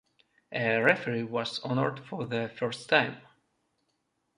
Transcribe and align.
A 0.51 0.79
referee 0.79 1.21
was 1.21 1.59
honored 1.59 1.99
for 2.03 2.25
the 2.25 2.49
first 2.57 2.89
time. 2.89 3.17